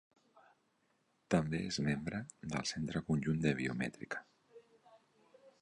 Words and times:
També 1.35 1.59
és 1.73 1.77
membre 1.89 2.23
del 2.55 2.67
Centre 2.71 3.05
Conjunt 3.11 3.47
de 3.47 3.55
Bioètica. 3.63 4.27